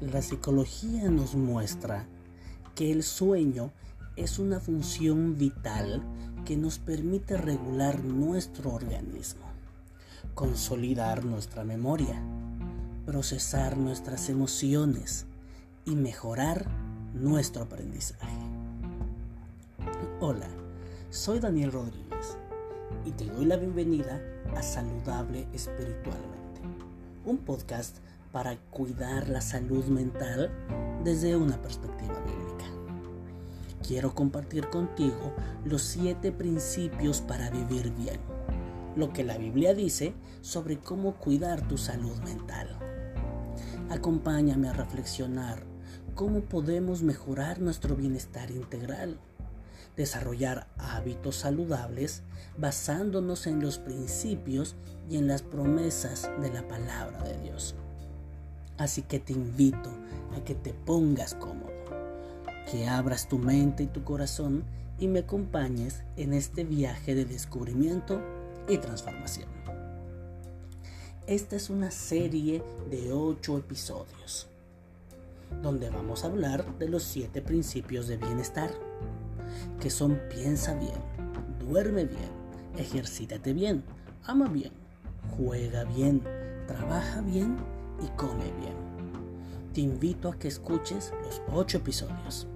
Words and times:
La 0.00 0.20
psicología 0.20 1.10
nos 1.10 1.34
muestra 1.34 2.04
que 2.74 2.92
el 2.92 3.02
sueño 3.02 3.72
es 4.16 4.38
una 4.38 4.60
función 4.60 5.38
vital 5.38 6.02
que 6.44 6.54
nos 6.54 6.78
permite 6.78 7.38
regular 7.38 8.04
nuestro 8.04 8.74
organismo, 8.74 9.46
consolidar 10.34 11.24
nuestra 11.24 11.64
memoria, 11.64 12.22
procesar 13.06 13.78
nuestras 13.78 14.28
emociones 14.28 15.24
y 15.86 15.96
mejorar 15.96 16.66
nuestro 17.14 17.62
aprendizaje. 17.62 18.36
Hola, 20.20 20.48
soy 21.08 21.40
Daniel 21.40 21.72
Rodríguez 21.72 22.36
y 23.06 23.12
te 23.12 23.24
doy 23.24 23.46
la 23.46 23.56
bienvenida 23.56 24.20
a 24.54 24.62
Saludable 24.62 25.48
Espiritualmente, 25.54 26.60
un 27.24 27.38
podcast 27.38 27.96
para 28.36 28.58
cuidar 28.70 29.30
la 29.30 29.40
salud 29.40 29.86
mental 29.86 30.50
desde 31.02 31.36
una 31.36 31.56
perspectiva 31.62 32.20
bíblica. 32.20 32.66
Quiero 33.82 34.14
compartir 34.14 34.68
contigo 34.68 35.32
los 35.64 35.80
siete 35.80 36.32
principios 36.32 37.22
para 37.22 37.48
vivir 37.48 37.94
bien, 37.94 38.20
lo 38.94 39.10
que 39.14 39.24
la 39.24 39.38
Biblia 39.38 39.72
dice 39.72 40.12
sobre 40.42 40.76
cómo 40.78 41.14
cuidar 41.14 41.66
tu 41.66 41.78
salud 41.78 42.14
mental. 42.24 42.78
Acompáñame 43.88 44.68
a 44.68 44.74
reflexionar 44.74 45.64
cómo 46.14 46.42
podemos 46.42 47.02
mejorar 47.02 47.62
nuestro 47.62 47.96
bienestar 47.96 48.50
integral, 48.50 49.18
desarrollar 49.96 50.66
hábitos 50.76 51.36
saludables 51.36 52.22
basándonos 52.58 53.46
en 53.46 53.62
los 53.62 53.78
principios 53.78 54.76
y 55.08 55.16
en 55.16 55.26
las 55.26 55.40
promesas 55.40 56.30
de 56.42 56.52
la 56.52 56.68
palabra 56.68 57.22
de 57.22 57.38
Dios. 57.40 57.76
Así 58.78 59.02
que 59.02 59.18
te 59.18 59.32
invito 59.32 59.90
a 60.36 60.44
que 60.44 60.54
te 60.54 60.72
pongas 60.72 61.34
cómodo, 61.34 61.72
que 62.70 62.86
abras 62.86 63.28
tu 63.28 63.38
mente 63.38 63.84
y 63.84 63.86
tu 63.86 64.04
corazón 64.04 64.64
y 64.98 65.08
me 65.08 65.20
acompañes 65.20 66.02
en 66.16 66.32
este 66.32 66.64
viaje 66.64 67.14
de 67.14 67.24
descubrimiento 67.24 68.20
y 68.68 68.78
transformación. 68.78 69.48
Esta 71.26 71.56
es 71.56 71.70
una 71.70 71.90
serie 71.90 72.62
de 72.90 73.12
ocho 73.12 73.58
episodios 73.58 74.48
donde 75.62 75.90
vamos 75.90 76.24
a 76.24 76.28
hablar 76.28 76.78
de 76.78 76.88
los 76.88 77.02
siete 77.02 77.40
principios 77.40 78.08
de 78.08 78.16
bienestar, 78.16 78.70
que 79.80 79.90
son 79.90 80.20
piensa 80.28 80.74
bien, 80.74 80.98
duerme 81.60 82.04
bien, 82.04 82.30
ejercítate 82.76 83.52
bien, 83.52 83.84
ama 84.24 84.48
bien, 84.48 84.72
juega 85.36 85.84
bien, 85.84 86.22
trabaja 86.66 87.20
bien 87.22 87.56
y 88.02 88.08
come 88.16 88.44
bien. 88.60 88.74
Te 89.72 89.80
invito 89.80 90.30
a 90.30 90.38
que 90.38 90.48
escuches 90.48 91.12
los 91.24 91.42
ocho 91.52 91.78
episodios. 91.78 92.46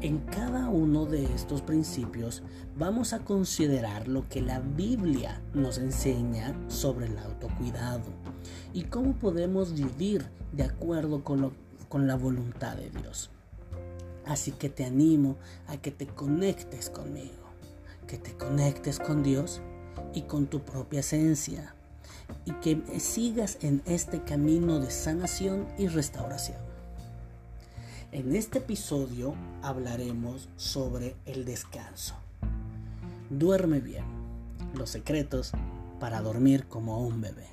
En 0.00 0.18
cada 0.18 0.68
uno 0.68 1.06
de 1.06 1.24
estos 1.32 1.62
principios 1.62 2.42
vamos 2.76 3.12
a 3.12 3.20
considerar 3.20 4.08
lo 4.08 4.28
que 4.28 4.42
la 4.42 4.58
Biblia 4.58 5.40
nos 5.54 5.78
enseña 5.78 6.54
sobre 6.68 7.06
el 7.06 7.16
autocuidado 7.18 8.10
y 8.72 8.84
cómo 8.84 9.14
podemos 9.14 9.74
vivir 9.74 10.26
de 10.52 10.64
acuerdo 10.64 11.22
con, 11.22 11.52
con 11.88 12.08
la 12.08 12.16
voluntad 12.16 12.76
de 12.76 12.90
Dios. 12.90 13.30
Así 14.26 14.50
que 14.50 14.68
te 14.68 14.84
animo 14.84 15.36
a 15.68 15.76
que 15.76 15.92
te 15.92 16.06
conectes 16.06 16.90
conmigo, 16.90 17.46
que 18.08 18.18
te 18.18 18.36
conectes 18.36 18.98
con 18.98 19.22
Dios 19.22 19.60
y 20.14 20.22
con 20.22 20.46
tu 20.46 20.60
propia 20.60 21.00
esencia 21.00 21.74
y 22.44 22.52
que 22.52 23.00
sigas 23.00 23.58
en 23.62 23.82
este 23.86 24.22
camino 24.22 24.80
de 24.80 24.90
sanación 24.90 25.66
y 25.78 25.88
restauración. 25.88 26.58
En 28.12 28.36
este 28.36 28.58
episodio 28.58 29.34
hablaremos 29.62 30.48
sobre 30.56 31.16
el 31.24 31.44
descanso. 31.44 32.14
Duerme 33.30 33.80
bien. 33.80 34.04
Los 34.74 34.90
secretos 34.90 35.52
para 35.98 36.20
dormir 36.20 36.66
como 36.66 37.00
un 37.00 37.20
bebé. 37.22 37.46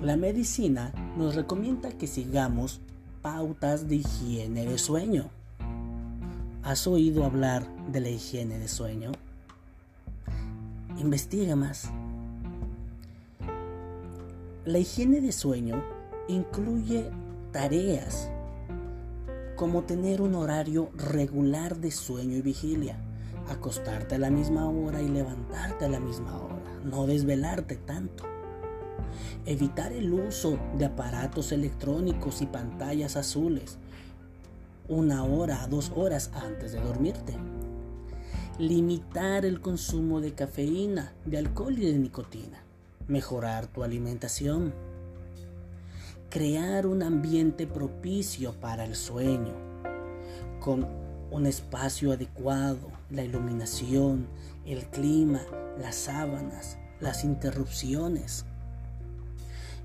La 0.00 0.16
medicina 0.16 0.92
nos 1.18 1.34
recomienda 1.34 1.90
que 1.90 2.06
sigamos 2.06 2.80
pautas 3.20 3.88
de 3.88 3.96
higiene 3.96 4.64
de 4.64 4.78
sueño. 4.78 5.28
¿Has 6.62 6.86
oído 6.86 7.24
hablar 7.24 7.66
de 7.90 8.00
la 8.00 8.08
higiene 8.08 8.58
de 8.58 8.68
sueño? 8.68 9.12
Investiga 10.98 11.54
más. 11.54 11.90
La 14.64 14.78
higiene 14.78 15.20
de 15.20 15.30
sueño 15.30 15.84
incluye 16.26 17.08
tareas 17.52 18.28
como 19.54 19.84
tener 19.84 20.20
un 20.20 20.34
horario 20.34 20.90
regular 20.96 21.76
de 21.76 21.92
sueño 21.92 22.36
y 22.36 22.42
vigilia, 22.42 22.96
acostarte 23.48 24.16
a 24.16 24.18
la 24.18 24.30
misma 24.30 24.68
hora 24.68 25.00
y 25.00 25.08
levantarte 25.08 25.84
a 25.84 25.88
la 25.88 26.00
misma 26.00 26.36
hora, 26.36 26.80
no 26.84 27.06
desvelarte 27.06 27.76
tanto. 27.76 28.24
Evitar 29.46 29.92
el 29.92 30.12
uso 30.12 30.58
de 30.76 30.84
aparatos 30.84 31.52
electrónicos 31.52 32.42
y 32.42 32.46
pantallas 32.46 33.16
azules 33.16 33.78
una 34.88 35.22
hora 35.22 35.62
a 35.62 35.68
dos 35.68 35.92
horas 35.94 36.30
antes 36.34 36.72
de 36.72 36.80
dormirte 36.80 37.36
limitar 38.58 39.44
el 39.44 39.60
consumo 39.60 40.20
de 40.20 40.34
cafeína, 40.34 41.12
de 41.24 41.38
alcohol 41.38 41.78
y 41.78 41.92
de 41.92 41.98
nicotina, 41.98 42.64
mejorar 43.06 43.68
tu 43.68 43.84
alimentación, 43.84 44.74
crear 46.28 46.88
un 46.88 47.04
ambiente 47.04 47.68
propicio 47.68 48.54
para 48.54 48.84
el 48.84 48.96
sueño, 48.96 49.54
con 50.58 50.88
un 51.30 51.46
espacio 51.46 52.12
adecuado, 52.12 52.90
la 53.10 53.22
iluminación, 53.22 54.26
el 54.66 54.86
clima, 54.86 55.42
las 55.80 55.94
sábanas, 55.94 56.78
las 57.00 57.22
interrupciones, 57.22 58.44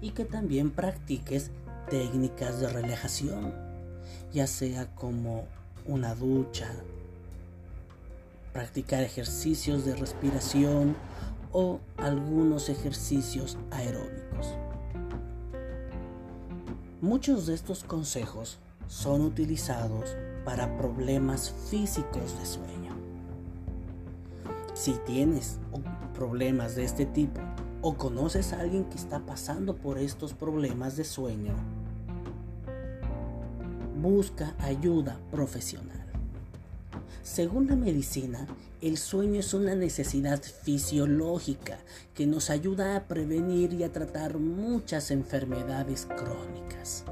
y 0.02 0.12
que 0.12 0.26
también 0.26 0.72
practiques 0.72 1.52
técnicas 1.92 2.60
de 2.60 2.70
relajación, 2.70 3.54
ya 4.34 4.48
sea 4.48 4.88
como 4.96 5.46
una 5.86 6.16
ducha, 6.16 6.72
practicar 8.54 9.04
ejercicios 9.04 9.84
de 9.84 9.96
respiración 9.96 10.96
o 11.52 11.80
algunos 11.98 12.70
ejercicios 12.70 13.58
aeróbicos. 13.72 14.56
Muchos 17.02 17.48
de 17.48 17.56
estos 17.56 17.84
consejos 17.84 18.60
son 18.88 19.22
utilizados 19.22 20.16
para 20.46 20.78
problemas 20.78 21.54
físicos 21.70 22.40
de 22.40 22.46
sueño. 22.46 22.96
Si 24.74 24.94
tienes 25.06 25.60
problemas 26.14 26.76
de 26.76 26.84
este 26.84 27.06
tipo 27.06 27.42
o 27.82 27.96
conoces 27.96 28.54
a 28.54 28.62
alguien 28.62 28.86
que 28.86 28.98
está 28.98 29.20
pasando 29.20 29.76
por 29.76 29.98
estos 29.98 30.34
problemas 30.34 30.96
de 30.96 31.04
sueño, 31.04 31.54
busca 34.02 34.56
ayuda 34.60 35.20
profesional. 35.32 36.03
Según 37.22 37.68
la 37.68 37.76
medicina, 37.76 38.48
el 38.82 38.98
sueño 38.98 39.40
es 39.40 39.54
una 39.54 39.76
necesidad 39.76 40.42
fisiológica 40.42 41.78
que 42.14 42.26
nos 42.26 42.50
ayuda 42.50 42.96
a 42.96 43.04
prevenir 43.04 43.74
y 43.74 43.84
a 43.84 43.92
tratar 43.92 44.40
muchas 44.40 45.12
enfermedades 45.12 46.06
crónicas. 46.06 47.06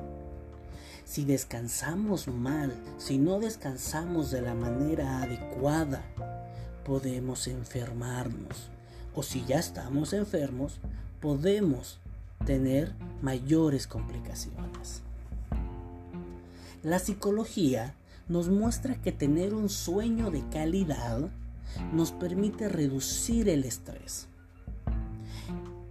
Si 1.06 1.26
descansamos 1.26 2.28
mal, 2.28 2.74
si 2.98 3.18
no 3.18 3.40
descansamos 3.40 4.32
de 4.32 4.42
la 4.42 4.54
manera 4.54 5.22
adecuada, 5.22 6.04
podemos 6.86 7.48
enfermarnos. 7.48 8.70
O 9.14 9.24
si 9.24 9.46
ya 9.46 9.60
estamos 9.60 10.14
enfermos, 10.14 10.80
podemos 11.20 12.00
tener 12.46 12.94
mayores 13.22 13.88
complicaciones. 13.88 15.02
La 16.84 16.98
psicología 16.98 17.94
nos 18.28 18.50
muestra 18.50 18.96
que 19.02 19.12
tener 19.12 19.54
un 19.54 19.70
sueño 19.70 20.32
de 20.32 20.48
calidad 20.50 21.30
nos 21.94 22.12
permite 22.12 22.70
reducir 22.70 23.50
el 23.50 23.64
estrés. 23.64 24.28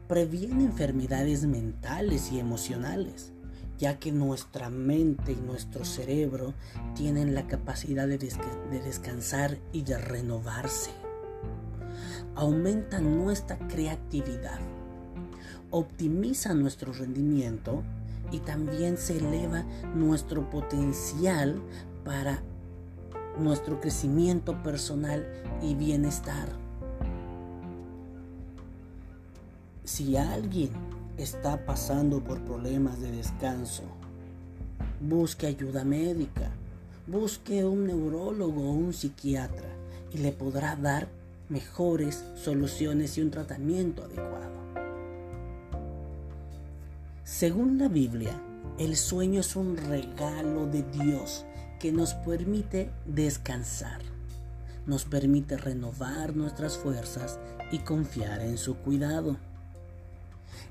Previene 0.08 0.64
enfermedades 0.64 1.46
mentales 1.46 2.32
y 2.32 2.40
emocionales, 2.40 3.32
ya 3.78 3.98
que 3.98 4.12
nuestra 4.12 4.68
mente 4.68 5.32
y 5.32 5.36
nuestro 5.36 5.84
cerebro 5.84 6.52
tienen 6.94 7.34
la 7.34 7.46
capacidad 7.46 8.06
de, 8.06 8.18
descansar 8.18 9.58
y 9.72 9.82
de 9.82 9.96
renovarse. 9.98 10.90
Aumenta 12.34 13.00
nuestra 13.00 13.56
creatividad, 13.68 14.58
optimiza 15.70 16.54
nuestro 16.54 16.92
rendimiento 16.92 17.82
y 18.32 18.40
también 18.40 18.96
se 18.96 19.18
eleva 19.18 19.64
nuestro 19.94 20.48
potencial 20.50 21.60
para 22.04 22.42
nuestro 23.38 23.80
crecimiento 23.80 24.62
personal 24.62 25.26
y 25.62 25.74
bienestar. 25.74 26.48
Si 29.84 30.16
alguien 30.16 30.70
está 31.16 31.64
pasando 31.64 32.22
por 32.22 32.40
problemas 32.44 33.00
de 33.00 33.12
descanso, 33.12 33.82
busque 35.00 35.46
ayuda 35.46 35.84
médica, 35.84 36.50
busque 37.06 37.64
un 37.64 37.86
neurólogo 37.86 38.68
o 38.68 38.72
un 38.72 38.92
psiquiatra 38.92 39.68
y 40.12 40.18
le 40.18 40.32
podrá 40.32 40.76
dar 40.76 41.08
mejores 41.48 42.24
soluciones 42.36 43.18
y 43.18 43.22
un 43.22 43.30
tratamiento 43.30 44.04
adecuado. 44.04 44.60
Según 47.24 47.78
la 47.78 47.88
Biblia, 47.88 48.40
el 48.78 48.96
sueño 48.96 49.40
es 49.40 49.56
un 49.56 49.76
regalo 49.76 50.66
de 50.66 50.82
Dios 50.82 51.44
que 51.80 51.90
nos 51.92 52.12
permite 52.12 52.90
descansar, 53.06 54.02
nos 54.86 55.06
permite 55.06 55.56
renovar 55.56 56.36
nuestras 56.36 56.76
fuerzas 56.76 57.40
y 57.72 57.78
confiar 57.78 58.42
en 58.42 58.58
su 58.58 58.76
cuidado. 58.76 59.38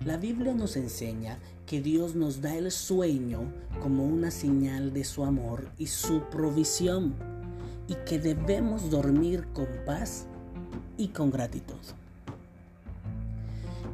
La 0.06 0.18
Biblia 0.18 0.54
nos 0.54 0.78
enseña 0.78 1.40
que 1.66 1.82
Dios 1.82 2.16
nos 2.16 2.42
da 2.42 2.56
el 2.56 2.72
sueño 2.72 3.52
como 3.82 4.06
una 4.06 4.30
señal 4.30 4.94
de 4.94 5.04
su 5.04 5.26
amor 5.26 5.72
y 5.80 5.88
su 5.88 6.22
provisión 6.30 7.16
y 7.88 7.96
que 8.06 8.20
debemos 8.20 8.92
dormir 8.92 9.48
con 9.52 9.68
paz 9.88 10.28
y 10.96 11.08
con 11.08 11.32
gratitud. 11.32 11.76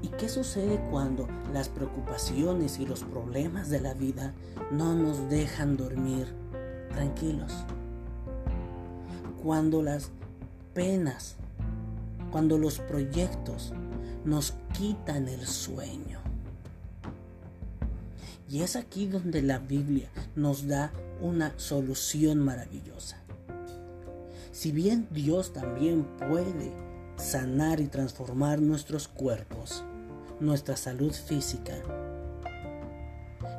¿Y 0.01 0.09
qué 0.09 0.27
sucede 0.27 0.81
cuando 0.91 1.29
las 1.53 1.69
preocupaciones 1.69 2.77
y 2.77 2.85
los 2.85 3.06
problemas 3.06 3.69
de 3.69 3.79
la 3.79 3.94
vida 3.94 4.33
no 4.69 4.94
nos 4.94 5.29
dejan 5.29 5.77
dormir 5.77 6.44
tranquilos? 6.95 7.51
Cuando 9.44 9.83
las 9.83 10.12
penas, 10.74 11.36
cuando 12.31 12.57
los 12.57 12.80
proyectos 12.80 13.74
nos 14.24 14.56
quitan 14.74 15.27
el 15.27 15.45
sueño. 15.45 16.19
Y 18.50 18.62
es 18.62 18.75
aquí 18.75 19.07
donde 19.07 19.42
la 19.42 19.59
Biblia 19.59 20.09
nos 20.36 20.68
da 20.68 20.92
una 21.21 21.53
solución 21.57 22.39
maravillosa. 22.39 23.18
Si 24.51 24.71
bien 24.71 25.07
Dios 25.12 25.53
también 25.53 26.06
puede 26.30 26.71
sanar 27.18 27.80
y 27.80 27.88
transformar 27.88 28.62
nuestros 28.62 29.07
cuerpos, 29.07 29.83
nuestra 30.39 30.75
salud 30.75 31.12
física, 31.12 31.74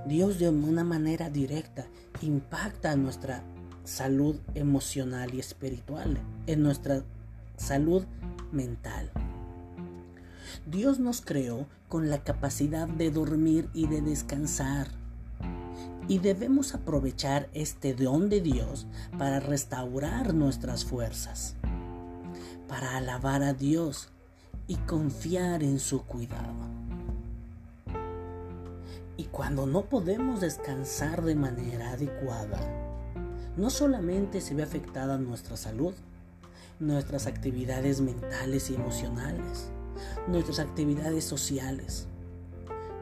Dios 0.06 0.38
de 0.38 0.48
una 0.48 0.84
manera 0.84 1.30
directa 1.30 1.84
impacta 2.22 2.94
nuestra 2.94 3.42
salud 3.82 4.36
emocional 4.54 5.34
y 5.34 5.40
espiritual, 5.40 6.18
en 6.46 6.62
nuestra 6.62 7.02
salud 7.56 8.04
mental. 8.52 9.10
Dios 10.64 11.00
nos 11.00 11.20
creó 11.20 11.66
con 11.88 12.08
la 12.08 12.22
capacidad 12.22 12.86
de 12.86 13.10
dormir 13.10 13.68
y 13.74 13.88
de 13.88 14.00
descansar. 14.00 14.86
Y 16.06 16.20
debemos 16.20 16.74
aprovechar 16.74 17.48
este 17.52 17.92
don 17.92 18.28
de 18.28 18.40
Dios 18.40 18.86
para 19.18 19.40
restaurar 19.40 20.34
nuestras 20.34 20.84
fuerzas, 20.84 21.56
para 22.68 22.96
alabar 22.96 23.42
a 23.42 23.54
Dios 23.54 24.10
y 24.68 24.76
confiar 24.76 25.64
en 25.64 25.80
su 25.80 26.04
cuidado. 26.04 26.85
Y 29.16 29.24
cuando 29.24 29.66
no 29.66 29.86
podemos 29.86 30.40
descansar 30.40 31.22
de 31.22 31.34
manera 31.34 31.92
adecuada, 31.92 32.60
no 33.56 33.70
solamente 33.70 34.42
se 34.42 34.54
ve 34.54 34.62
afectada 34.62 35.16
nuestra 35.16 35.56
salud, 35.56 35.94
nuestras 36.78 37.26
actividades 37.26 38.02
mentales 38.02 38.68
y 38.70 38.74
emocionales, 38.74 39.70
nuestras 40.28 40.58
actividades 40.58 41.24
sociales. 41.24 42.06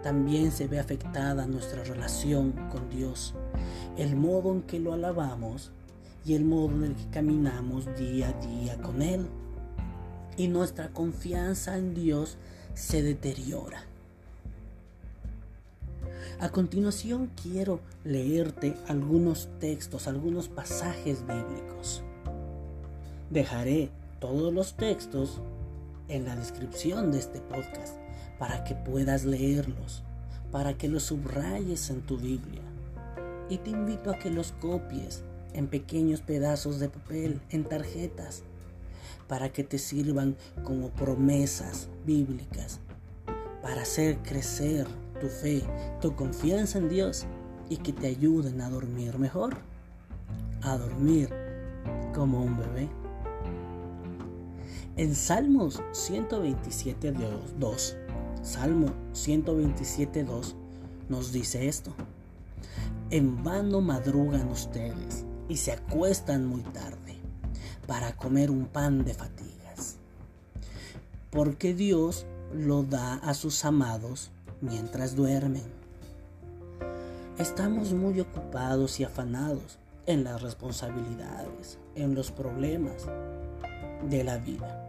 También 0.05 0.53
se 0.53 0.69
ve 0.69 0.79
afectada 0.79 1.47
nuestra 1.47 1.83
relación 1.83 2.53
con 2.71 2.89
Dios, 2.91 3.35
el 3.97 4.15
modo 4.15 4.53
en 4.53 4.63
que 4.63 4.79
lo 4.79 4.93
alabamos 4.93 5.73
y 6.25 6.35
el 6.35 6.45
modo 6.45 6.75
en 6.77 6.85
el 6.85 6.95
que 6.95 7.11
caminamos 7.11 7.87
día 7.97 8.29
a 8.29 8.47
día 8.47 8.77
con 8.81 9.03
Él. 9.03 9.27
Y 10.37 10.49
nuestra 10.49 10.91
confianza 10.91 11.77
en 11.77 11.95
Dios 11.95 12.37
se 12.75 13.03
deteriora. 13.03 13.85
A 16.41 16.49
continuación 16.49 17.31
quiero 17.41 17.81
leerte 18.03 18.77
algunos 18.89 19.49
textos, 19.61 20.09
algunos 20.09 20.49
pasajes 20.49 21.25
bíblicos. 21.27 22.03
Dejaré 23.31 23.91
todos 24.21 24.53
los 24.53 24.75
textos 24.75 25.41
en 26.09 26.25
la 26.25 26.35
descripción 26.35 27.13
de 27.13 27.21
este 27.21 27.41
podcast 27.41 27.97
para 28.39 28.65
que 28.65 28.75
puedas 28.75 29.25
leerlos, 29.25 30.03
para 30.51 30.77
que 30.77 30.89
los 30.89 31.05
subrayes 31.05 31.89
en 31.91 32.03
tu 32.03 32.19
Biblia. 32.19 32.63
Y 33.49 33.59
te 33.59 33.71
invito 33.71 34.11
a 34.11 34.19
que 34.19 34.31
los 34.31 34.53
copies 34.53 35.23
en 35.53 35.69
pequeños 35.69 36.21
pedazos 36.21 36.81
de 36.81 36.89
papel, 36.89 37.41
en 37.51 37.63
tarjetas, 37.63 38.43
para 39.29 39.53
que 39.53 39.63
te 39.63 39.79
sirvan 39.79 40.37
como 40.65 40.91
promesas 40.91 41.89
bíblicas, 42.05 42.81
para 43.63 43.83
hacer 43.83 44.19
crecer 44.19 44.87
tu 45.21 45.29
fe, 45.29 45.63
tu 46.01 46.15
confianza 46.15 46.79
en 46.79 46.89
Dios 46.89 47.27
y 47.69 47.79
que 47.79 47.93
te 47.93 48.09
ayuden 48.09 48.61
a 48.61 48.71
dormir 48.71 49.19
mejor, 49.19 49.57
a 50.63 50.77
dormir 50.77 51.31
como 52.15 52.43
un 52.43 52.57
bebé. 52.57 52.89
En 54.97 55.15
Salmos 55.15 55.83
127, 55.93 57.15
2, 57.59 57.97
Salmo 58.43 58.87
127, 59.13 60.25
2, 60.25 60.57
nos 61.09 61.33
dice 61.33 61.69
esto. 61.69 61.93
En 63.11 63.43
vano 63.43 63.81
madrugan 63.81 64.49
ustedes 64.49 65.25
y 65.49 65.57
se 65.57 65.73
acuestan 65.73 66.47
muy 66.47 66.63
tarde 66.63 67.19
para 67.87 68.17
comer 68.17 68.51
un 68.51 68.67
pan 68.67 69.05
de 69.05 69.15
fatigas. 69.15 69.97
Porque 71.31 71.75
Dios 71.75 72.27
lo 72.53 72.83
da 72.83 73.15
a 73.15 73.35
sus 73.35 73.65
amados 73.65 74.31
mientras 74.65 75.15
duermen. 75.15 75.63
Estamos 77.39 77.93
muy 77.93 78.21
ocupados 78.21 78.99
y 79.01 79.05
afanados 79.05 79.79
en 80.07 80.25
las 80.25 80.41
responsabilidades, 80.43 81.79
en 81.95 82.15
los 82.15 82.31
problemas 82.31 83.07
de 84.09 84.25
la 84.25 84.39
vida. 84.39 84.81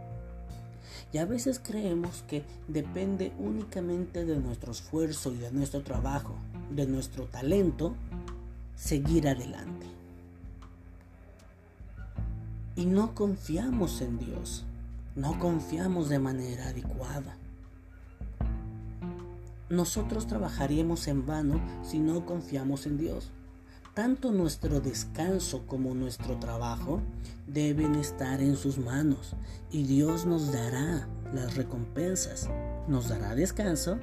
Y 1.12 1.18
a 1.18 1.24
veces 1.24 1.60
creemos 1.62 2.24
que 2.26 2.42
depende 2.68 3.32
únicamente 3.38 4.24
de 4.24 4.38
nuestro 4.38 4.72
esfuerzo 4.72 5.32
y 5.32 5.36
de 5.36 5.52
nuestro 5.52 5.82
trabajo, 5.82 6.34
de 6.70 6.86
nuestro 6.86 7.24
talento, 7.24 7.94
seguir 8.76 9.28
adelante. 9.28 9.86
Y 12.76 12.86
no 12.86 13.14
confiamos 13.14 14.00
en 14.00 14.18
Dios, 14.18 14.64
no 15.14 15.38
confiamos 15.38 16.08
de 16.08 16.18
manera 16.18 16.68
adecuada. 16.68 17.36
Nosotros 19.68 20.26
trabajaríamos 20.26 21.08
en 21.08 21.26
vano 21.26 21.60
si 21.82 21.98
no 21.98 22.24
confiamos 22.24 22.86
en 22.86 22.98
Dios. 22.98 23.32
Tanto 23.94 24.30
nuestro 24.30 24.80
descanso 24.80 25.66
como 25.66 25.94
nuestro 25.94 26.36
trabajo 26.38 27.00
deben 27.46 27.94
estar 27.94 28.40
en 28.40 28.56
sus 28.56 28.78
manos 28.78 29.34
y 29.70 29.84
Dios 29.84 30.26
nos 30.26 30.52
dará 30.52 31.08
las 31.32 31.56
recompensas, 31.56 32.48
nos 32.86 33.08
dará 33.08 33.34
descanso 33.34 33.98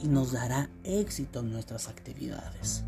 y 0.00 0.08
nos 0.08 0.32
dará 0.32 0.68
éxito 0.84 1.40
en 1.40 1.50
nuestras 1.50 1.88
actividades. 1.88 2.84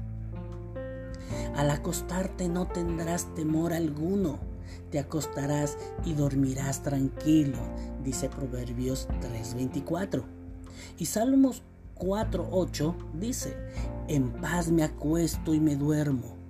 Al 1.56 1.70
acostarte 1.70 2.48
no 2.48 2.68
tendrás 2.68 3.34
temor 3.34 3.72
alguno, 3.72 4.38
te 4.90 4.98
acostarás 4.98 5.78
y 6.04 6.14
dormirás 6.14 6.82
tranquilo, 6.82 7.58
dice 8.04 8.28
Proverbios 8.28 9.08
3:24. 9.20 10.24
Y 10.98 11.06
Salmos 11.06 11.62
4:8 12.00 12.94
dice, 13.20 13.56
en 14.08 14.32
paz 14.32 14.72
me 14.72 14.82
acuesto 14.82 15.54
y 15.54 15.60
me 15.60 15.76
duermo 15.76 16.40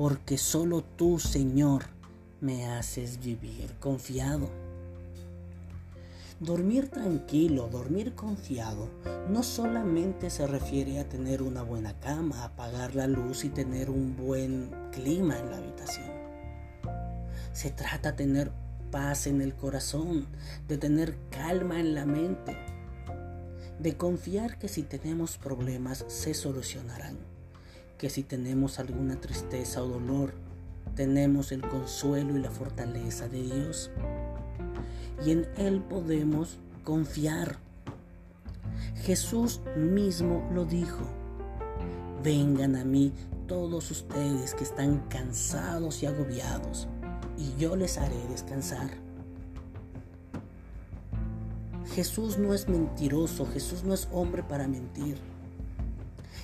porque 0.00 0.38
solo 0.38 0.82
tú, 0.82 1.18
Señor, 1.18 1.82
me 2.40 2.66
haces 2.66 3.22
vivir 3.22 3.74
confiado. 3.80 4.48
Dormir 6.38 6.88
tranquilo, 6.88 7.68
dormir 7.70 8.14
confiado, 8.14 8.88
no 9.28 9.42
solamente 9.42 10.30
se 10.30 10.46
refiere 10.46 11.00
a 11.00 11.08
tener 11.08 11.42
una 11.42 11.62
buena 11.62 11.92
cama, 12.00 12.44
apagar 12.44 12.94
la 12.94 13.06
luz 13.06 13.44
y 13.44 13.50
tener 13.50 13.90
un 13.90 14.16
buen 14.16 14.70
clima 14.90 15.38
en 15.38 15.50
la 15.50 15.58
habitación. 15.58 16.08
Se 17.52 17.70
trata 17.70 18.12
de 18.12 18.16
tener 18.16 18.52
paz 18.90 19.26
en 19.26 19.42
el 19.42 19.54
corazón, 19.54 20.28
de 20.66 20.78
tener 20.78 21.14
calma 21.28 21.78
en 21.78 21.94
la 21.94 22.06
mente, 22.06 22.56
de 23.80 23.96
confiar 23.96 24.58
que 24.58 24.68
si 24.68 24.82
tenemos 24.82 25.38
problemas 25.38 26.04
se 26.08 26.34
solucionarán 26.34 27.18
que 28.00 28.08
si 28.08 28.22
tenemos 28.22 28.78
alguna 28.78 29.20
tristeza 29.20 29.82
o 29.82 29.86
dolor, 29.86 30.32
tenemos 30.96 31.52
el 31.52 31.60
consuelo 31.60 32.34
y 32.34 32.40
la 32.40 32.50
fortaleza 32.50 33.28
de 33.28 33.42
Dios. 33.42 33.90
Y 35.22 35.32
en 35.32 35.46
Él 35.58 35.82
podemos 35.82 36.56
confiar. 36.82 37.58
Jesús 39.02 39.60
mismo 39.76 40.48
lo 40.54 40.64
dijo. 40.64 41.02
Vengan 42.24 42.74
a 42.74 42.86
mí 42.86 43.12
todos 43.46 43.90
ustedes 43.90 44.54
que 44.54 44.64
están 44.64 45.00
cansados 45.10 46.02
y 46.02 46.06
agobiados, 46.06 46.88
y 47.36 47.54
yo 47.60 47.76
les 47.76 47.98
haré 47.98 48.16
descansar. 48.30 49.09
Jesús 52.00 52.38
no 52.38 52.54
es 52.54 52.66
mentiroso, 52.66 53.44
Jesús 53.44 53.84
no 53.84 53.92
es 53.92 54.08
hombre 54.10 54.42
para 54.42 54.66
mentir. 54.66 55.18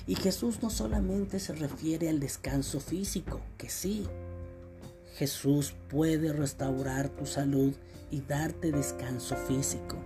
Y 0.05 0.13
Jesús 0.13 0.61
no 0.61 0.69
solamente 0.69 1.39
se 1.39 1.55
refiere 1.55 2.09
al 2.09 2.19
descanso 2.19 2.79
físico, 2.79 3.41
que 3.57 3.67
sí, 3.67 4.05
Jesús 5.15 5.73
puede 5.89 6.31
restaurar 6.31 7.09
tu 7.09 7.25
salud 7.25 7.73
y 8.11 8.21
darte 8.21 8.71
descanso 8.71 9.35
físico. 9.35 9.97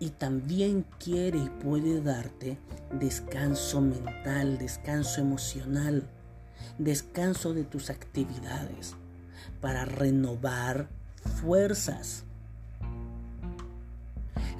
Y 0.00 0.08
también 0.08 0.86
quiere 0.98 1.36
y 1.36 1.50
puede 1.62 2.00
darte 2.00 2.56
descanso 2.98 3.82
mental, 3.82 4.56
descanso 4.56 5.20
emocional, 5.20 6.08
descanso 6.78 7.52
de 7.52 7.64
tus 7.64 7.90
actividades 7.90 8.94
para 9.60 9.84
renovar 9.84 10.88
fuerzas. 11.42 12.24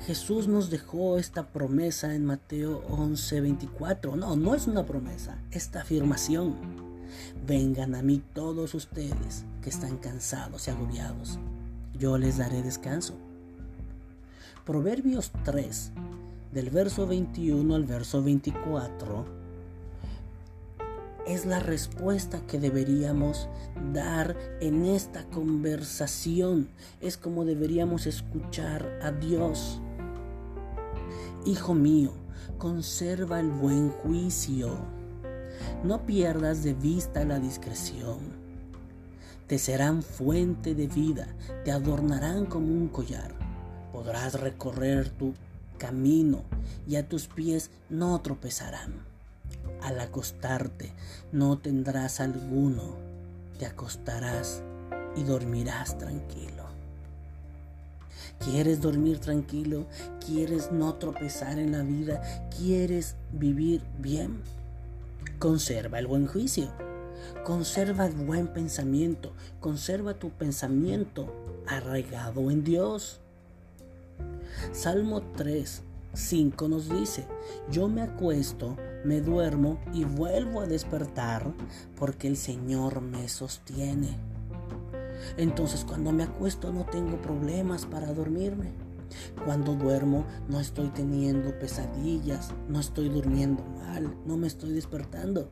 Jesús 0.08 0.48
nos 0.48 0.70
dejó 0.70 1.18
esta 1.18 1.48
promesa 1.48 2.14
en 2.14 2.24
Mateo 2.24 2.82
11:24. 2.88 4.16
No, 4.16 4.36
no 4.36 4.54
es 4.54 4.66
una 4.66 4.86
promesa, 4.86 5.36
esta 5.50 5.82
afirmación. 5.82 6.56
Vengan 7.46 7.94
a 7.94 8.00
mí 8.00 8.22
todos 8.32 8.72
ustedes 8.72 9.44
que 9.60 9.68
están 9.68 9.98
cansados 9.98 10.66
y 10.66 10.70
agobiados. 10.70 11.38
Yo 11.92 12.16
les 12.16 12.38
daré 12.38 12.62
descanso. 12.62 13.16
Proverbios 14.64 15.30
3, 15.44 15.92
del 16.54 16.70
verso 16.70 17.06
21 17.06 17.74
al 17.74 17.84
verso 17.84 18.22
24, 18.22 19.26
es 21.26 21.44
la 21.44 21.60
respuesta 21.60 22.40
que 22.46 22.58
deberíamos 22.58 23.46
dar 23.92 24.38
en 24.62 24.86
esta 24.86 25.24
conversación. 25.24 26.70
Es 27.02 27.18
como 27.18 27.44
deberíamos 27.44 28.06
escuchar 28.06 29.00
a 29.02 29.12
Dios. 29.12 29.82
Hijo 31.48 31.74
mío, 31.74 32.12
conserva 32.58 33.40
el 33.40 33.50
buen 33.50 33.90
juicio 33.90 34.78
no 35.82 36.04
pierdas 36.06 36.62
de 36.62 36.74
vista 36.74 37.24
la 37.24 37.38
discreción. 37.38 38.18
Te 39.46 39.58
serán 39.58 40.02
fuente 40.02 40.74
de 40.74 40.86
vida, 40.86 41.26
te 41.64 41.72
adornarán 41.72 42.46
como 42.46 42.66
un 42.66 42.88
collar. 42.88 43.32
Podrás 43.92 44.40
recorrer 44.40 45.08
tu 45.08 45.34
camino 45.78 46.42
y 46.86 46.96
a 46.96 47.08
tus 47.08 47.26
pies 47.28 47.70
no 47.88 48.20
tropezarán. 48.20 49.06
Al 49.80 50.00
acostarte 50.00 50.92
no 51.32 51.58
tendrás 51.58 52.20
alguno, 52.20 52.96
te 53.58 53.66
acostarás 53.66 54.62
y 55.16 55.22
dormirás 55.22 55.96
tranquilo. 55.96 56.67
¿Quieres 58.44 58.80
dormir 58.80 59.18
tranquilo? 59.18 59.86
¿Quieres 60.24 60.70
no 60.70 60.94
tropezar 60.94 61.58
en 61.58 61.72
la 61.72 61.82
vida? 61.82 62.22
¿Quieres 62.56 63.16
vivir 63.32 63.82
bien? 63.98 64.40
Conserva 65.38 65.98
el 65.98 66.06
buen 66.06 66.26
juicio. 66.26 66.68
Conserva 67.44 68.06
el 68.06 68.14
buen 68.14 68.48
pensamiento. 68.48 69.32
Conserva 69.60 70.14
tu 70.14 70.30
pensamiento 70.30 71.32
arraigado 71.66 72.50
en 72.50 72.62
Dios. 72.62 73.20
Salmo 74.72 75.22
3, 75.36 75.82
5 76.14 76.68
nos 76.68 76.88
dice, 76.88 77.26
yo 77.70 77.88
me 77.88 78.02
acuesto, 78.02 78.76
me 79.04 79.20
duermo 79.20 79.78
y 79.92 80.04
vuelvo 80.04 80.60
a 80.60 80.66
despertar 80.66 81.52
porque 81.96 82.28
el 82.28 82.36
Señor 82.36 83.00
me 83.00 83.28
sostiene. 83.28 84.37
Entonces 85.36 85.84
cuando 85.84 86.12
me 86.12 86.24
acuesto 86.24 86.72
no 86.72 86.84
tengo 86.84 87.20
problemas 87.20 87.86
para 87.86 88.12
dormirme. 88.12 88.72
Cuando 89.44 89.74
duermo 89.74 90.24
no 90.48 90.60
estoy 90.60 90.88
teniendo 90.88 91.58
pesadillas, 91.58 92.50
no 92.68 92.80
estoy 92.80 93.08
durmiendo 93.08 93.64
mal, 93.64 94.14
no 94.26 94.36
me 94.36 94.46
estoy 94.46 94.72
despertando. 94.72 95.50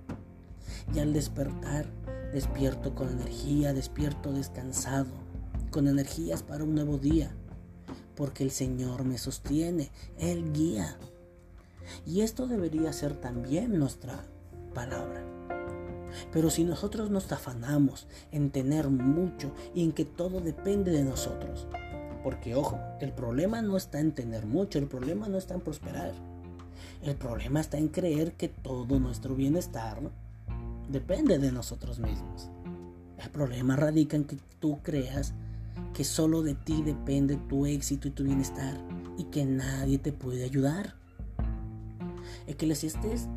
Y 0.95 0.99
al 0.99 1.13
despertar, 1.13 1.87
despierto 2.33 2.95
con 2.95 3.09
energía, 3.09 3.73
despierto 3.73 4.33
descansado, 4.33 5.11
con 5.71 5.89
energías 5.89 6.43
para 6.43 6.65
un 6.65 6.75
nuevo 6.75 6.99
día, 6.99 7.31
porque 8.15 8.45
el 8.45 8.51
Señor 8.51 9.05
me 9.05 9.19
sostiene, 9.19 9.91
Él 10.19 10.53
guía. 10.53 10.99
Y 12.05 12.23
esto 12.23 12.47
debería 12.47 12.93
ser 12.93 13.17
también 13.17 13.79
nuestra 13.79 14.25
palabra. 14.75 15.36
Pero 16.33 16.51
si 16.51 16.65
nosotros 16.65 17.11
nos 17.11 17.31
afanamos 17.33 18.07
en 18.33 18.51
tener 18.51 18.89
mucho 18.89 19.53
y 19.75 19.85
en 19.85 19.93
que 19.93 20.05
todo 20.05 20.41
depende 20.41 20.91
de 20.91 21.05
nosotros, 21.05 21.67
porque 22.23 22.55
ojo, 22.55 22.79
el 23.01 23.13
problema 23.13 23.63
no 23.63 23.77
está 23.77 24.01
en 24.01 24.13
tener 24.13 24.47
mucho, 24.47 24.79
el 24.79 24.87
problema 24.87 25.29
no 25.29 25.39
está 25.39 25.55
en 25.55 25.61
prosperar. 25.61 26.13
El 27.03 27.17
problema 27.17 27.61
está 27.61 27.79
en 27.79 27.89
creer 27.89 28.33
que 28.33 28.49
todo 28.49 28.99
nuestro 28.99 29.35
bienestar 29.35 30.01
depende 30.89 31.39
de 31.39 31.53
nosotros 31.53 31.99
mismos. 31.99 32.51
El 33.23 33.31
problema 33.31 33.77
radica 33.77 34.17
en 34.17 34.25
que 34.25 34.39
tú 34.59 34.81
creas 34.83 35.35
que 35.95 36.05
solo 36.05 36.43
de 36.43 36.55
ti 36.55 36.83
depende 36.83 37.37
tu 37.49 37.67
éxito 37.67 38.09
y 38.09 38.11
tu 38.11 38.25
bienestar 38.25 38.77
y 39.17 39.25
que 39.25 39.45
nadie 39.45 39.99
te 39.99 40.13
puede 40.13 40.45
ayudar. 40.45 40.95
Eclesiastes 42.47 43.29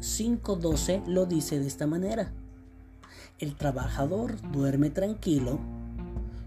5:12 0.00 1.02
lo 1.06 1.26
dice 1.26 1.58
de 1.58 1.66
esta 1.66 1.86
manera. 1.86 2.32
El 3.38 3.54
trabajador 3.54 4.40
duerme 4.50 4.90
tranquilo, 4.90 5.58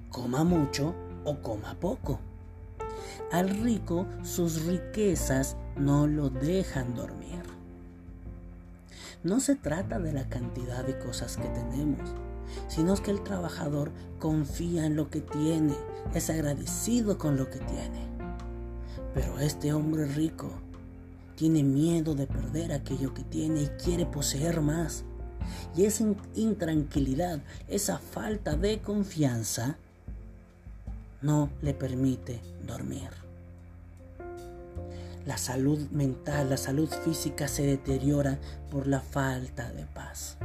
coma 0.09 0.43
mucho 0.43 0.95
o 1.23 1.37
coma 1.41 1.75
poco. 1.79 2.19
Al 3.31 3.49
rico 3.49 4.07
sus 4.23 4.65
riquezas 4.65 5.55
no 5.75 6.07
lo 6.07 6.29
dejan 6.29 6.95
dormir. 6.95 7.43
No 9.23 9.39
se 9.39 9.55
trata 9.55 9.99
de 9.99 10.13
la 10.13 10.29
cantidad 10.29 10.85
de 10.85 10.97
cosas 10.97 11.37
que 11.37 11.47
tenemos, 11.49 12.09
sino 12.67 12.95
que 12.95 13.11
el 13.11 13.21
trabajador 13.21 13.91
confía 14.17 14.85
en 14.85 14.95
lo 14.95 15.09
que 15.09 15.21
tiene, 15.21 15.75
es 16.13 16.29
agradecido 16.29 17.17
con 17.17 17.35
lo 17.35 17.49
que 17.49 17.59
tiene. 17.59 18.07
Pero 19.13 19.39
este 19.39 19.73
hombre 19.73 20.05
rico 20.05 20.51
tiene 21.39 21.63
miedo 21.63 22.15
de 22.15 22.27
perder 22.27 22.73
aquello 22.73 23.13
que 23.13 23.23
tiene 23.23 23.61
y 23.61 23.67
quiere 23.81 24.05
poseer 24.05 24.59
más. 24.59 25.05
Y 25.73 25.85
esa 25.85 26.03
intranquilidad, 26.35 27.39
esa 27.69 27.97
falta 27.97 28.57
de 28.57 28.79
confianza, 28.79 29.77
no 31.21 31.49
le 31.61 31.73
permite 31.73 32.41
dormir. 32.67 33.09
La 35.25 35.37
salud 35.37 35.79
mental, 35.91 36.49
la 36.49 36.57
salud 36.57 36.89
física 37.05 37.47
se 37.47 37.63
deteriora 37.63 38.37
por 38.69 38.85
la 38.85 38.99
falta 38.99 39.71
de 39.71 39.85
paz. 39.85 40.35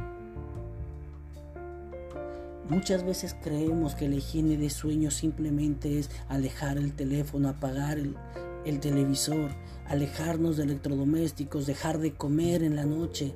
Muchas 2.69 3.03
veces 3.03 3.35
creemos 3.43 3.95
que 3.95 4.07
la 4.07 4.15
higiene 4.15 4.55
de 4.55 4.69
sueño 4.69 5.11
simplemente 5.11 5.99
es 5.99 6.09
alejar 6.29 6.77
el 6.77 6.93
teléfono, 6.93 7.49
apagar 7.49 7.99
el, 7.99 8.15
el 8.65 8.79
televisor, 8.79 9.51
alejarnos 9.87 10.57
de 10.57 10.63
electrodomésticos, 10.63 11.67
dejar 11.67 11.99
de 11.99 12.13
comer 12.13 12.63
en 12.63 12.75
la 12.75 12.85
noche. 12.85 13.35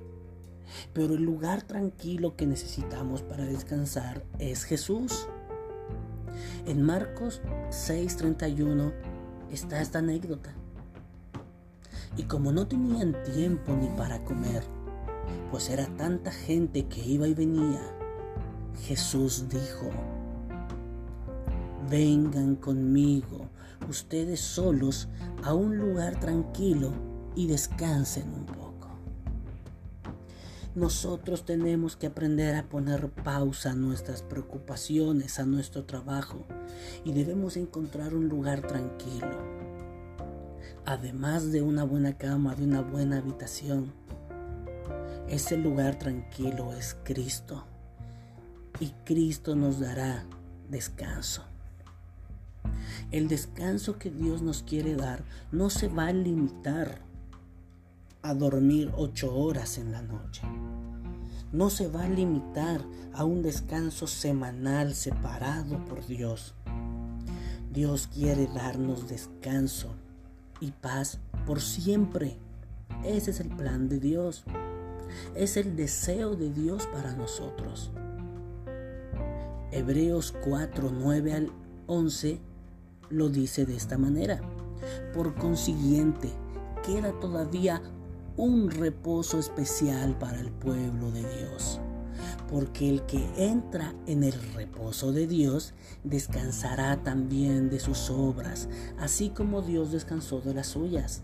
Pero 0.94 1.14
el 1.14 1.24
lugar 1.24 1.64
tranquilo 1.64 2.36
que 2.36 2.46
necesitamos 2.46 3.22
para 3.22 3.46
descansar 3.46 4.24
es 4.40 4.64
Jesús. 4.64 5.28
En 6.66 6.82
Marcos 6.84 7.42
6:31 7.70 8.94
está 9.52 9.82
esta 9.82 10.00
anécdota. 10.00 10.54
Y 12.18 12.24
como 12.24 12.52
no 12.52 12.68
tenían 12.68 13.16
tiempo 13.24 13.74
ni 13.74 13.88
para 13.90 14.24
comer, 14.24 14.64
pues 15.52 15.70
era 15.70 15.86
tanta 15.96 16.32
gente 16.32 16.88
que 16.88 17.02
iba 17.02 17.28
y 17.28 17.34
venía, 17.34 17.82
Jesús 18.84 19.48
dijo, 19.50 19.90
vengan 21.90 22.56
conmigo 22.56 23.49
ustedes 23.90 24.40
solos 24.40 25.08
a 25.44 25.54
un 25.54 25.78
lugar 25.78 26.20
tranquilo 26.20 26.92
y 27.36 27.48
descansen 27.48 28.32
un 28.34 28.46
poco. 28.46 28.70
Nosotros 30.76 31.46
tenemos 31.46 31.96
que 31.96 32.08
aprender 32.08 32.56
a 32.56 32.70
poner 32.70 33.10
pausa 33.10 33.72
a 33.72 33.76
nuestras 33.76 34.22
preocupaciones, 34.22 35.40
a 35.40 35.46
nuestro 35.46 35.86
trabajo 35.86 36.46
y 37.04 37.12
debemos 37.12 37.58
encontrar 37.58 38.14
un 38.14 38.30
lugar 38.30 38.62
tranquilo. 38.62 39.38
Además 40.86 41.52
de 41.52 41.62
una 41.62 41.84
buena 41.84 42.18
cama, 42.18 42.56
de 42.56 42.64
una 42.64 42.82
buena 42.82 43.18
habitación, 43.18 43.92
ese 45.28 45.58
lugar 45.58 46.00
tranquilo 46.00 46.74
es 46.74 46.96
Cristo 47.04 47.66
y 48.80 48.88
Cristo 49.06 49.56
nos 49.56 49.80
dará 49.80 50.26
descanso. 50.70 51.49
El 53.12 53.28
descanso 53.28 53.98
que 53.98 54.12
Dios 54.12 54.44
nos 54.44 54.62
quiere 54.62 54.96
dar 54.96 55.24
no 55.52 55.72
se 55.72 55.88
va 55.88 56.08
a 56.08 56.14
limitar 56.14 57.02
a 58.22 58.36
dormir 58.36 58.92
ocho 58.96 59.36
horas 59.36 59.80
en 59.80 59.92
la 59.92 60.04
noche. 60.04 60.44
No 61.52 61.72
se 61.72 61.88
va 61.88 62.04
a 62.04 62.10
limitar 62.10 62.86
a 63.14 63.24
un 63.24 63.42
descanso 63.42 64.06
semanal 64.06 64.94
separado 64.94 65.84
por 65.86 66.06
Dios. 66.06 66.54
Dios 67.74 68.08
quiere 68.14 68.46
darnos 68.46 69.08
descanso 69.08 69.96
y 70.60 70.70
paz 70.70 71.18
por 71.48 71.62
siempre. 71.62 72.38
Ese 73.04 73.32
es 73.32 73.40
el 73.40 73.50
plan 73.50 73.90
de 73.90 74.00
Dios. 74.00 74.44
Es 75.34 75.58
el 75.58 75.76
deseo 75.76 76.36
de 76.36 76.52
Dios 76.54 76.86
para 76.94 77.14
nosotros. 77.14 77.90
Hebreos 79.72 80.36
4, 80.44 80.92
9 80.92 81.34
al 81.34 81.52
11 81.88 82.49
lo 83.10 83.30
dice 83.30 83.66
de 83.66 83.76
esta 83.76 83.98
manera. 83.98 84.42
Por 85.14 85.36
consiguiente, 85.36 86.30
queda 86.86 87.12
todavía 87.20 87.82
un 88.38 88.72
reposo 88.72 89.38
especial 89.38 90.18
para 90.18 90.40
el 90.40 90.52
pueblo 90.52 91.12
de 91.12 91.22
Dios. 91.38 91.80
Porque 92.50 92.90
el 92.90 93.06
que 93.06 93.30
entra 93.38 93.94
en 94.08 94.24
el 94.24 94.34
reposo 94.54 95.12
de 95.12 95.28
Dios 95.28 95.74
descansará 96.04 97.04
también 97.04 97.70
de 97.70 97.80
sus 97.80 98.10
obras, 98.10 98.70
así 98.98 99.30
como 99.30 99.62
Dios 99.62 99.92
descansó 99.92 100.42
de 100.42 100.54
las 100.54 100.68
suyas. 100.68 101.22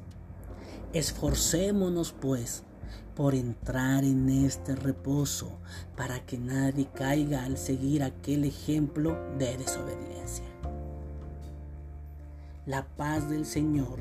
Esforcémonos 0.94 2.14
pues 2.14 2.64
por 3.16 3.34
entrar 3.34 4.04
en 4.04 4.30
este 4.30 4.76
reposo 4.76 5.58
para 5.96 6.26
que 6.26 6.38
nadie 6.38 6.90
caiga 6.94 7.46
al 7.46 7.58
seguir 7.58 8.04
aquel 8.04 8.44
ejemplo 8.44 9.18
de 9.38 9.58
desobediencia. 9.58 10.55
La 12.66 12.84
paz 12.84 13.30
del 13.30 13.46
Señor 13.46 14.00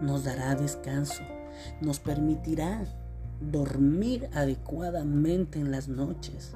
nos 0.00 0.24
dará 0.24 0.54
descanso, 0.54 1.22
nos 1.82 2.00
permitirá 2.00 2.82
dormir 3.42 4.30
adecuadamente 4.32 5.58
en 5.58 5.70
las 5.70 5.88
noches, 5.88 6.54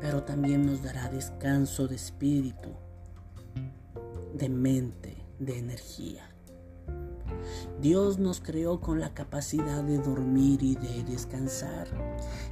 pero 0.00 0.24
también 0.24 0.66
nos 0.66 0.82
dará 0.82 1.08
descanso 1.10 1.86
de 1.86 1.94
espíritu, 1.94 2.70
de 4.34 4.48
mente, 4.48 5.16
de 5.38 5.60
energía. 5.60 6.24
Dios 7.80 8.18
nos 8.18 8.40
creó 8.40 8.80
con 8.80 8.98
la 8.98 9.14
capacidad 9.14 9.84
de 9.84 9.98
dormir 9.98 10.60
y 10.64 10.74
de 10.74 11.04
descansar 11.04 11.86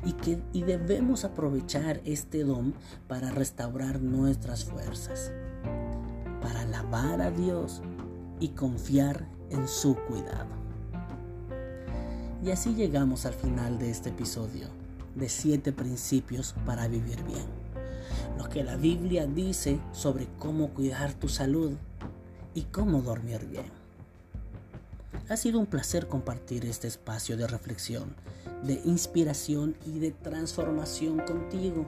y, 0.04 0.12
que, 0.12 0.40
y 0.52 0.62
debemos 0.62 1.24
aprovechar 1.24 2.00
este 2.04 2.44
don 2.44 2.72
para 3.08 3.32
restaurar 3.32 4.00
nuestras 4.00 4.64
fuerzas, 4.64 5.32
para 6.40 6.60
alabar 6.60 7.20
a 7.20 7.32
Dios 7.32 7.82
y 8.40 8.48
confiar 8.48 9.26
en 9.50 9.68
su 9.68 9.96
cuidado. 9.96 10.54
Y 12.44 12.50
así 12.50 12.74
llegamos 12.74 13.26
al 13.26 13.34
final 13.34 13.78
de 13.78 13.90
este 13.90 14.10
episodio 14.10 14.68
de 15.14 15.28
siete 15.28 15.72
principios 15.72 16.54
para 16.66 16.86
vivir 16.88 17.22
bien. 17.24 17.46
Lo 18.38 18.48
que 18.48 18.62
la 18.62 18.76
Biblia 18.76 19.26
dice 19.26 19.80
sobre 19.92 20.28
cómo 20.38 20.68
cuidar 20.74 21.14
tu 21.14 21.28
salud 21.28 21.72
y 22.54 22.62
cómo 22.62 23.00
dormir 23.00 23.46
bien. 23.46 23.70
Ha 25.28 25.36
sido 25.36 25.58
un 25.58 25.66
placer 25.66 26.06
compartir 26.06 26.66
este 26.66 26.86
espacio 26.86 27.36
de 27.36 27.46
reflexión, 27.46 28.14
de 28.62 28.80
inspiración 28.84 29.74
y 29.86 29.98
de 29.98 30.12
transformación 30.12 31.20
contigo. 31.20 31.86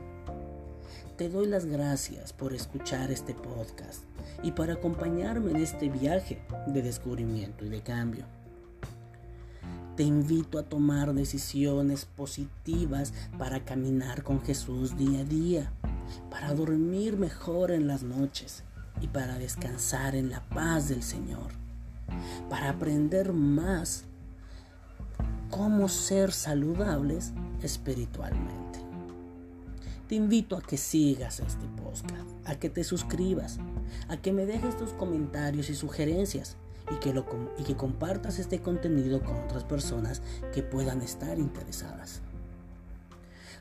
Te 1.17 1.29
doy 1.29 1.47
las 1.47 1.67
gracias 1.67 2.33
por 2.33 2.55
escuchar 2.55 3.11
este 3.13 3.35
podcast 3.35 4.03
y 4.43 4.53
por 4.53 4.71
acompañarme 4.71 5.51
en 5.51 5.57
este 5.59 5.89
viaje 5.89 6.41
de 6.67 6.83
descubrimiento 6.83 7.65
y 7.65 7.69
de 7.69 7.81
cambio. 7.83 8.25
Te 9.97 10.05
invito 10.05 10.59
a 10.59 10.63
tomar 10.63 11.13
decisiones 11.13 12.05
positivas 12.05 13.13
para 13.37 13.65
caminar 13.65 14.23
con 14.23 14.41
Jesús 14.41 14.97
día 14.97 15.21
a 15.21 15.25
día, 15.25 15.73
para 16.31 16.55
dormir 16.55 17.17
mejor 17.17 17.73
en 17.73 17.89
las 17.89 18.05
noches 18.05 18.63
y 19.01 19.09
para 19.09 19.39
descansar 19.39 20.15
en 20.15 20.31
la 20.31 20.41
paz 20.49 20.89
del 20.89 21.03
Señor 21.03 21.59
para 22.49 22.71
aprender 22.71 23.33
más 23.33 24.05
cómo 25.51 25.89
ser 25.89 26.33
saludables 26.33 27.33
espiritualmente. 27.63 28.68
Te 30.09 30.15
invito 30.15 30.57
a 30.57 30.63
que 30.63 30.79
sigas 30.79 31.39
este 31.41 31.67
podcast, 31.83 32.31
a 32.47 32.59
que 32.59 32.71
te 32.71 32.83
suscribas, 32.83 33.59
a 34.09 34.17
que 34.17 34.33
me 34.33 34.47
dejes 34.47 34.75
tus 34.79 34.95
comentarios 34.95 35.69
y 35.69 35.75
sugerencias 35.75 36.57
y 36.91 36.99
que, 36.99 37.13
lo, 37.13 37.27
y 37.59 37.65
que 37.65 37.77
compartas 37.77 38.39
este 38.39 38.63
contenido 38.63 39.23
con 39.23 39.37
otras 39.37 39.65
personas 39.65 40.23
que 40.55 40.63
puedan 40.63 41.03
estar 41.03 41.39
interesadas. 41.39 42.23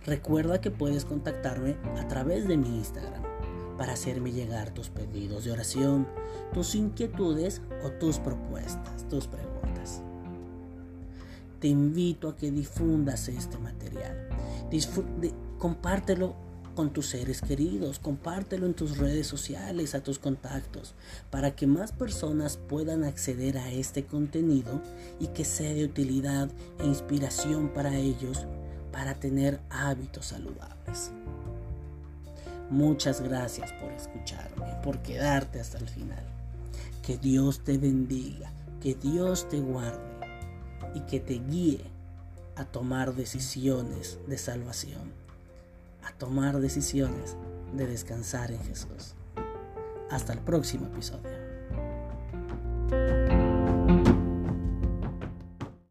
Recuerda 0.05 0.61
que 0.61 0.71
puedes 0.71 1.03
contactarme 1.03 1.75
a 1.99 2.07
través 2.07 2.47
de 2.47 2.55
mi 2.55 2.77
Instagram 2.77 3.23
para 3.77 3.91
hacerme 3.91 4.31
llegar 4.31 4.73
tus 4.73 4.87
pedidos 4.87 5.43
de 5.43 5.51
oración, 5.51 6.07
tus 6.53 6.75
inquietudes 6.75 7.61
o 7.83 7.91
tus 7.91 8.19
propuestas, 8.19 9.05
tus 9.09 9.27
preguntas. 9.27 10.01
Te 11.59 11.67
invito 11.67 12.29
a 12.29 12.37
que 12.37 12.51
difundas 12.51 13.27
este 13.27 13.57
material. 13.57 14.29
Compártelo 15.57 16.35
con 16.75 16.91
tus 16.91 17.07
seres 17.07 17.41
queridos, 17.41 17.97
compártelo 17.97 18.67
en 18.67 18.75
tus 18.75 18.97
redes 18.97 19.25
sociales, 19.25 19.95
a 19.95 20.03
tus 20.03 20.19
contactos, 20.19 20.93
para 21.31 21.55
que 21.55 21.65
más 21.65 21.91
personas 21.91 22.57
puedan 22.57 23.03
acceder 23.03 23.57
a 23.57 23.71
este 23.71 24.05
contenido 24.05 24.79
y 25.19 25.27
que 25.27 25.43
sea 25.43 25.73
de 25.73 25.85
utilidad 25.85 26.49
e 26.79 26.85
inspiración 26.85 27.69
para 27.69 27.95
ellos 27.95 28.45
para 28.91 29.15
tener 29.15 29.59
hábitos 29.69 30.27
saludables. 30.27 31.11
Muchas 32.69 33.21
gracias 33.21 33.71
por 33.73 33.91
escucharme, 33.91 34.65
por 34.83 34.99
quedarte 34.99 35.59
hasta 35.59 35.79
el 35.79 35.87
final. 35.89 36.23
Que 37.01 37.17
Dios 37.17 37.63
te 37.63 37.77
bendiga, 37.77 38.51
que 38.81 38.93
Dios 38.93 39.49
te 39.49 39.59
guarde 39.59 39.97
y 40.93 40.99
que 41.01 41.19
te 41.19 41.35
guíe 41.35 41.81
a 42.55 42.65
tomar 42.65 43.15
decisiones 43.15 44.19
de 44.27 44.37
salvación, 44.37 45.11
a 46.07 46.11
tomar 46.17 46.59
decisiones 46.59 47.35
de 47.73 47.85
descansar 47.85 48.51
en 48.51 48.63
Jesús. 48.63 49.15
Hasta 50.09 50.33
el 50.33 50.39
próximo 50.39 50.87
episodio. 50.87 51.36